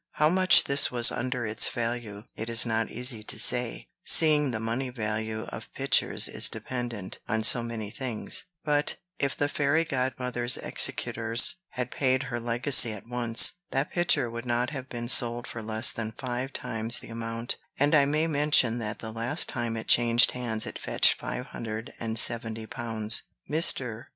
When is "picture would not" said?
13.91-14.71